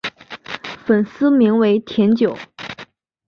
[0.83, 2.35] 粉丝名为甜酒。